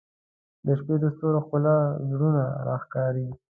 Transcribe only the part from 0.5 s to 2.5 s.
•د شپې د ستورو ښکلا زړونه